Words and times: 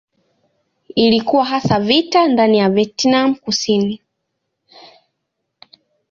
Ilikuwa 0.95 1.45
hasa 1.45 1.79
vita 1.79 2.27
ndani 2.27 2.57
ya 2.57 2.69
Vietnam 2.69 3.35
Kusini. 3.35 4.01